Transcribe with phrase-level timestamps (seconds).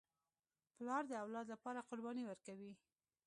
[0.75, 2.73] پلار د اولاد لپاره قرباني ورکوي.